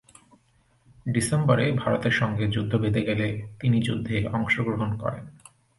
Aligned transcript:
ডিসেম্বরে 1.05 1.65
ভারতের 1.71 2.11
সঙ্গে 2.11 2.45
যুদ্ধ 2.47 2.71
বেঁধে 2.75 3.01
গেলে 3.01 3.27
তিনি 3.59 3.77
যুদ্ধে 3.81 4.17
অংশগ্রহণ 4.27 4.89
করেন। 4.97 5.25